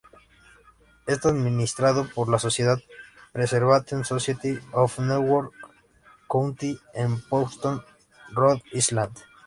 [1.05, 2.79] Está administrado por la sociedad
[3.33, 5.51] "Preservation Society of Newport
[6.27, 7.85] County" en Portsmouth,
[8.33, 9.13] Rhode Island.